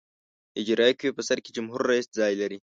د 0.53 0.53
اجرائیه 0.61 0.97
قوې 0.99 1.11
په 1.17 1.21
سر 1.27 1.37
کې 1.43 1.53
جمهور 1.57 1.81
رئیس 1.91 2.07
ځای 2.19 2.33
لري. 2.41 2.57